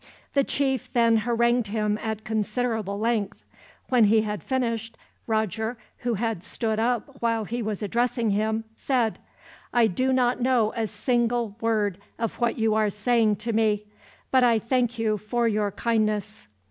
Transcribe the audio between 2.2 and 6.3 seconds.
considerable length. When he had finished, Roger, who